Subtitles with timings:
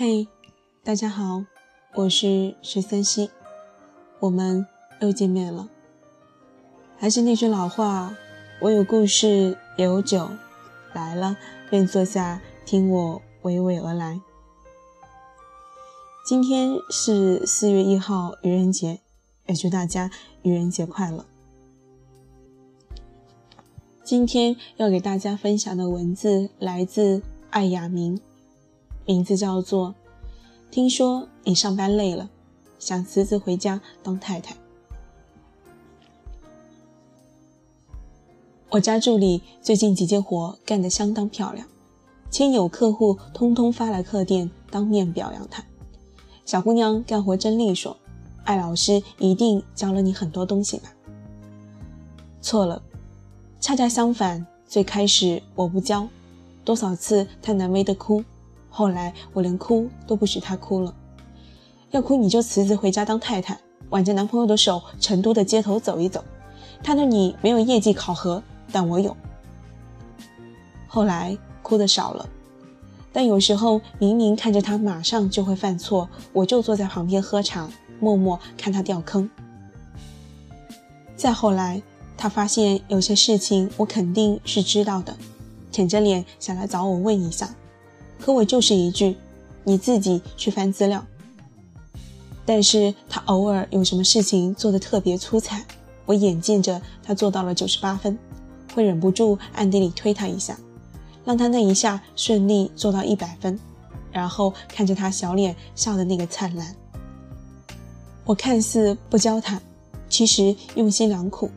[0.00, 0.28] 嘿，
[0.84, 1.44] 大家好，
[1.96, 3.32] 我是十三溪，
[4.20, 4.64] 我们
[5.00, 5.68] 又见面了。
[6.96, 8.16] 还是那句老话，
[8.60, 10.30] 我有故事，也有酒，
[10.92, 11.36] 来了
[11.68, 14.20] 便坐下，听我娓娓而来。
[16.24, 19.00] 今天是四月一号，愚人节，
[19.46, 20.12] 也祝大家
[20.42, 21.26] 愚人节快乐。
[24.04, 28.20] 今天要给大家分享的文字来自艾雅明。
[29.08, 29.94] 名字叫做。
[30.70, 32.28] 听说你上班累了，
[32.78, 34.54] 想辞职回家当太太。
[38.68, 41.66] 我家助理最近几件活干得相当漂亮，
[42.28, 45.64] 亲友客户通通发来客电，当面表扬她。
[46.44, 47.96] 小姑娘干活真利索，
[48.44, 50.92] 艾老师一定教了你很多东西吧？
[52.42, 52.82] 错了，
[53.58, 56.06] 恰恰相反，最开始我不教，
[56.62, 58.22] 多少次她难为的哭。
[58.68, 60.94] 后来我连哭都不许她哭了，
[61.90, 63.58] 要哭你就辞职回家当太太，
[63.90, 66.24] 挽着男朋友的手，成都的街头走一走。
[66.82, 69.16] 他对你没有业绩考核，但我有。
[70.86, 72.28] 后来哭的少了，
[73.12, 79.28] 但有时候明明看着他马上就会犯错，我就坐在旁边喝茶，默默看他掉坑。
[81.16, 81.82] 再后来，
[82.16, 85.16] 他发现有些事情我肯定是知道的，
[85.72, 87.54] 舔着脸想来找我问一下。
[88.20, 89.16] 可我就是一句，
[89.64, 91.04] 你自己去翻资料。
[92.44, 95.64] 但是他偶尔有什么事情做得特别出彩，
[96.06, 98.18] 我眼见着他做到了九十八分，
[98.74, 100.58] 会忍不住暗地里推他一下，
[101.24, 103.58] 让他那一下顺利做到一百分，
[104.10, 106.74] 然后看着他小脸笑的那个灿烂。
[108.24, 109.60] 我看似不教他，
[110.08, 111.50] 其实用心良苦。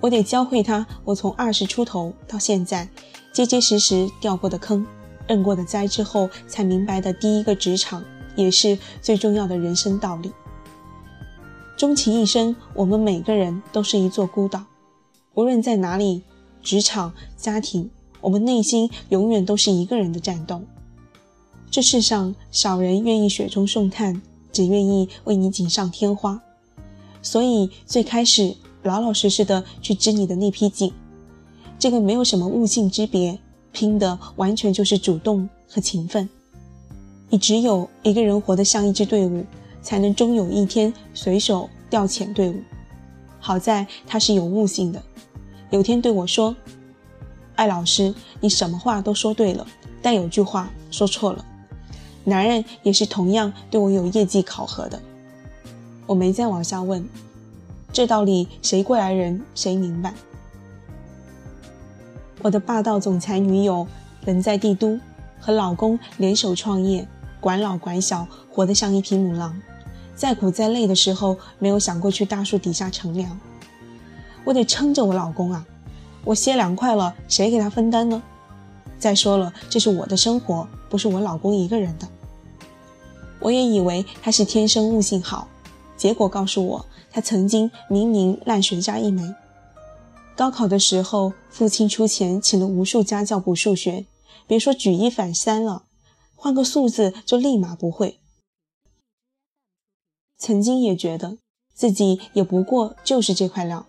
[0.00, 2.86] 我得教会他，我从二十出头到现在，
[3.32, 4.86] 结结实实掉过的坑。
[5.26, 8.04] 认过的灾之后，才明白的第一个职场，
[8.36, 10.32] 也是最重要的人生道理。
[11.76, 14.64] 终其一生，我们每个人都是一座孤岛，
[15.34, 16.22] 无论在哪里，
[16.62, 17.90] 职场、家庭，
[18.20, 20.62] 我们内心永远都是一个人的战斗。
[21.70, 24.22] 这世上少人愿意雪中送炭，
[24.52, 26.40] 只愿意为你锦上添花。
[27.20, 30.92] 所以最开始老老实实的去织你的那批锦，
[31.78, 33.40] 这个没有什么物性之别。
[33.74, 36.26] 拼的完全就是主动和勤奋。
[37.28, 39.44] 你只有一个人活得像一支队伍，
[39.82, 42.62] 才能终有一天随手调遣队伍。
[43.40, 45.02] 好在他是有悟性的，
[45.70, 46.54] 有天对我说
[47.56, 49.66] ：“艾老师，你什么话都说对了，
[50.00, 51.44] 但有句话说错了。
[52.22, 54.98] 男人也是同样对我有业绩考核的。”
[56.06, 57.06] 我没再往下问，
[57.92, 60.14] 这道理谁过来人谁明白。
[62.44, 63.86] 我的霸道总裁女友
[64.26, 65.00] 人在帝都，
[65.40, 67.08] 和老公联手创业，
[67.40, 69.58] 管老管小，活得像一匹母狼。
[70.14, 73.40] 再苦再累的时候，没有想过去大树底下乘凉。
[74.44, 75.64] 我得撑着我老公啊！
[76.22, 78.22] 我歇凉快了，谁给他分担呢？
[78.98, 82.06] 再说了，这是我的生活，不是我老公一个人的。
[83.40, 85.48] 我也以为他是天生悟性好，
[85.96, 89.34] 结果告诉我，他曾经明明烂学渣一枚。
[90.36, 94.06] 高考的时候，父亲出钱请了无数家教补数学，
[94.48, 95.84] 别说举一反三了，
[96.34, 98.18] 换个数字就立马不会。
[100.36, 101.38] 曾经也觉得
[101.72, 103.86] 自己也不过就是这块料，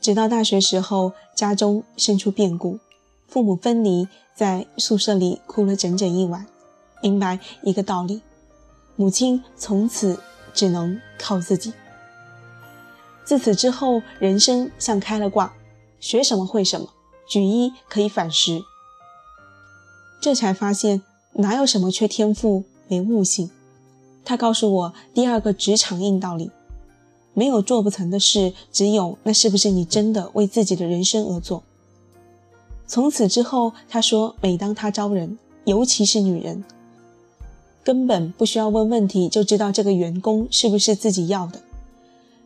[0.00, 2.80] 直到大学时候家中生出变故，
[3.28, 6.44] 父母分离，在宿舍里哭了整整一晚，
[7.00, 8.20] 明白一个道理：
[8.96, 10.20] 母亲从此
[10.52, 11.72] 只能靠自己。
[13.24, 15.54] 自此之后，人生像开了挂。
[16.00, 16.88] 学什么会什么，
[17.28, 18.62] 举一可以反十。
[20.20, 21.02] 这才发现
[21.34, 23.50] 哪有什么缺天赋没悟性。
[24.24, 26.50] 他告诉我第二个职场硬道理：
[27.34, 31.62] 没有做不成的事，只有那是不是你真的为自己的人生而做。
[32.86, 36.64] 从此之后，他说每当他招人，尤其是女人，
[37.84, 41.60] 根本不需要问问题就知道这个员工是不是自己要的，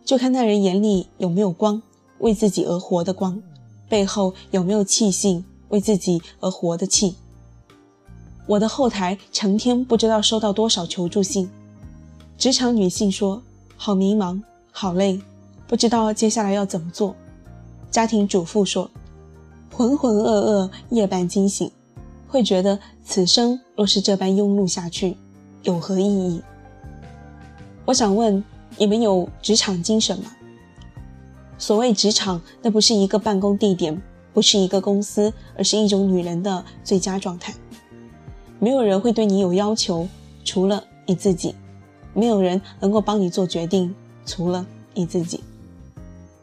[0.05, 1.82] 就看那人眼里有没有光。
[2.23, 3.41] 为自己而活的光，
[3.89, 5.45] 背后有没有气性？
[5.69, 7.15] 为自己而活的气。
[8.47, 11.49] 我的后台成天不知道收到多少求助信，
[12.37, 13.43] 职场女性说
[13.77, 15.19] 好迷茫，好累，
[15.67, 17.15] 不知道接下来要怎么做。
[17.91, 18.91] 家庭主妇说
[19.73, 21.71] 浑浑噩噩，夜半惊醒，
[22.29, 25.17] 会觉得此生若是这般庸碌下去，
[25.63, 26.43] 有何意义？
[27.87, 28.45] 我想问
[28.77, 30.31] 你们有职场精神吗？
[31.62, 34.03] 所谓职场，那不是一个办公地点，
[34.35, 37.55] 不是一个公司，而是一种女人的最佳状态。
[38.59, 40.09] 没有人会对你有要求，
[40.44, 41.55] 除了你自己，
[42.14, 43.94] 没有人能够帮你做决定，
[44.26, 45.38] 除了你自己。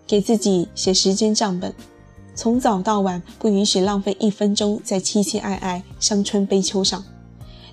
[0.07, 1.75] 给自己写时间账本，
[2.33, 7.04] 从早到晚不允许浪费一分钟在凄凄爱爱、伤春悲秋上。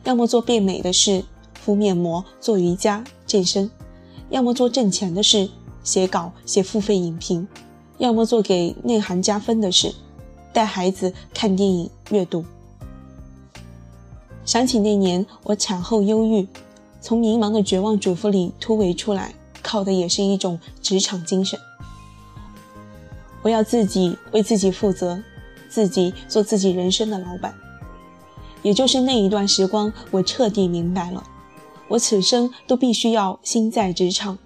[0.02, 1.22] 要么做变美的事，
[1.60, 3.70] 敷面膜、做瑜伽、健身；
[4.31, 5.49] 要么做挣钱的事，
[5.87, 7.47] 写稿、写付费影评；
[7.99, 9.94] 要么做给内涵加分的事，
[10.53, 12.44] 带孩子看电影、阅读。
[14.44, 16.47] 想起那年我产后忧郁，
[17.00, 21.59] 从迷茫的绝望主妇里突围出来，靠的也是一种职场精神。
[23.43, 25.23] 我要自己为自己负责，
[25.69, 27.55] 自己做自己人生的老板。
[28.62, 31.23] 也就是那一段时光，我彻底明白了，
[31.87, 34.37] 我此生都必须要心在职场，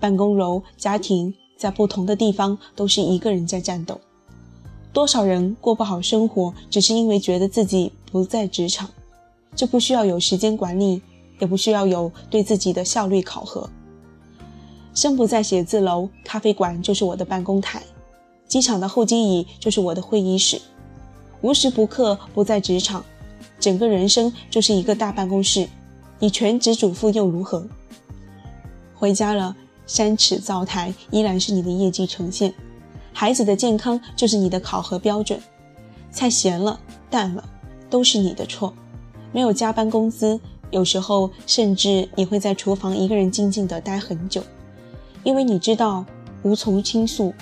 [0.00, 4.00] 办公楼、家庭在不同的地方都是一个人在战斗。
[4.92, 8.90] 多少人过不好生活，只是因为觉得自己不在职场，
[9.54, 11.00] 这不需要有时间管理，
[11.38, 13.70] 也不需要有对自己的效率考核。
[14.92, 17.80] 生不在写字楼，咖啡馆就是我的办公台。
[18.48, 20.60] 机场的候机椅就是我的会议室，
[21.40, 23.04] 无时不刻不在职场，
[23.60, 25.68] 整个人生就是一个大办公室。
[26.18, 27.64] 你全职主妇又如何？
[28.96, 29.56] 回家了，
[29.92, 32.54] 三尺灶台依然是你的业绩呈现，
[33.12, 35.40] 孩子的健康就是你的考核标准。
[36.12, 36.78] 菜咸了、
[37.10, 37.42] 淡了，
[37.90, 38.72] 都是你的错。
[39.32, 40.38] 没有加班工资，
[40.70, 44.40] 有时候甚至你会在厨房一个人静静的待很久，
[45.24, 46.06] 因为你知道
[46.44, 47.34] 无从倾诉。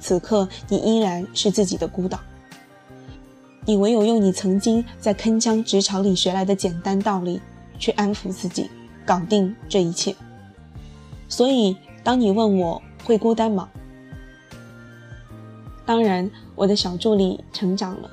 [0.00, 2.18] 此刻，你依然是自己的孤岛。
[3.64, 7.40] 你唯有用你曾经在铿锵职场里学来的简单道理，
[7.78, 8.68] 去安抚自己，
[9.06, 10.12] 搞定这一切。
[11.28, 13.70] 所以，当你问我会孤单吗？
[15.84, 18.10] 当然，我的小助理成长了，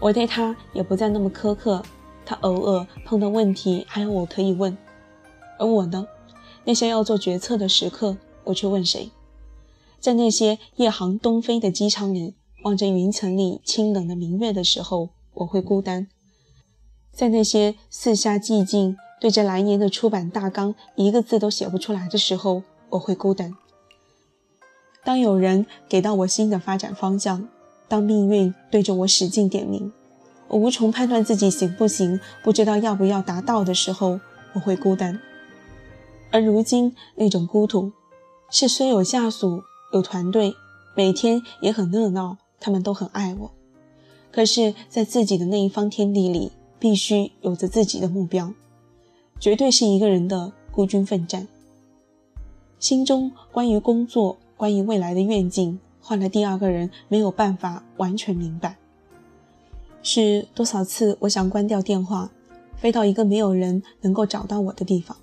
[0.00, 1.82] 我对他也不再那么苛刻。
[2.24, 4.76] 他偶尔碰到问题，还有我可以问。
[5.58, 6.06] 而我呢？
[6.64, 9.10] 那些要做决策的时刻，我去问谁？
[9.98, 16.06] 在那些夜航东飞的机舱里，望着云层里清冷的明月的时候，我会孤单；
[17.12, 23.54] 在那些四下寂静，对着来年的出版大纲一个字都写不出来的时候，我会孤单。
[25.04, 27.48] 当有人给到我新的发展方向，
[27.88, 29.92] 当命运对着我使劲点名，
[30.48, 34.20] 我无从判断自己行不行，不知道要不要达到的时候，
[34.54, 35.20] 我会孤单。
[36.30, 37.92] 而如今那种孤独，
[38.50, 39.62] 是虽有下属。
[39.92, 40.54] 有团队，
[40.94, 43.50] 每天也很热闹，他们都很爱我。
[44.32, 48.54] 可是，在自己的那一方天地里，必须有着自己的目标，
[49.38, 51.46] 绝对是一个人的孤军奋战。
[52.82, 58.76] 心中关于工作、关于未来的愿景，换了第二个人没有办法完全明白。
[60.02, 62.28] 是多少次我想关掉电话，
[62.74, 65.16] 飞到一个没有人能够找到我的地方，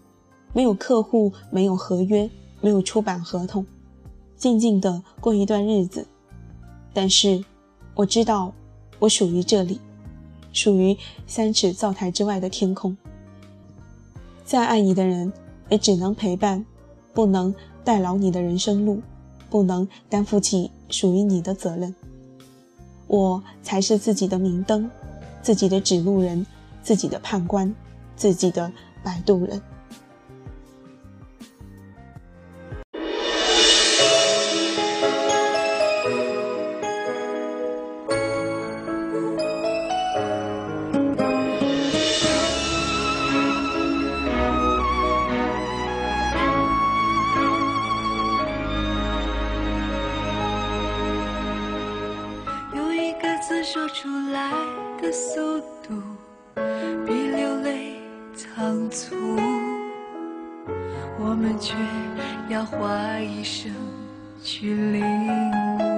[0.54, 2.30] 没有客户，没有合约，
[2.62, 3.66] 没有出版合同。
[4.38, 6.08] 静静的过一段日子，
[6.94, 7.44] 但是
[7.94, 8.54] 我知道，
[9.00, 9.82] 我属于这里，
[10.54, 10.96] 属于
[11.28, 12.96] 三尺灶台之外的天空。
[14.46, 15.34] 再爱你的人，
[15.68, 16.66] 也只能陪伴，
[17.14, 17.54] 不能
[17.84, 19.02] 代劳你的人生路，
[19.50, 21.94] 不能担负起属于你的责任。
[23.08, 24.90] 我才是自己的明灯，
[25.42, 26.46] 自己的指路人，
[26.84, 27.74] 自己的判官，
[28.16, 28.72] 自己的
[29.04, 29.62] 摆渡人。
[61.22, 61.76] 我们却
[62.48, 63.70] 要花一生
[64.42, 65.04] 去领
[65.78, 65.89] 悟。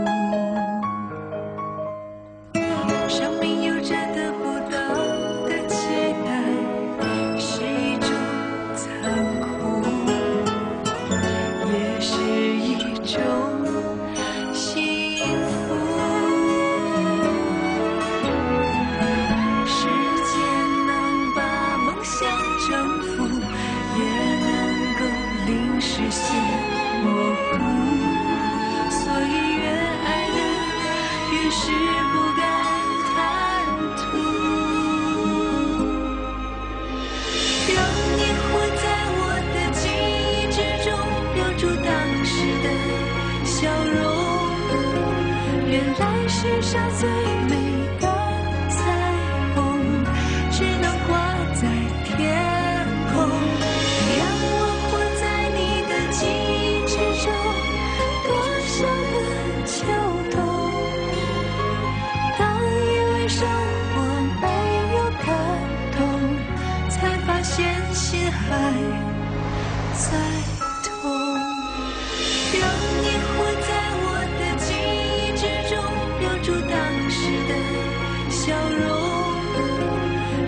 [46.00, 47.10] 来世上最
[47.50, 47.71] 美。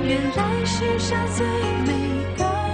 [0.06, 1.46] 原来世上最
[1.86, 1.94] 美
[2.38, 2.73] 的。